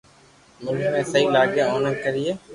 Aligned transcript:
مالڪ 0.63 0.79
ني 0.93 1.01
سھي 1.11 1.21
لاگي 1.35 1.61
اوئي 1.71 1.91
ڪرئي 2.03 2.31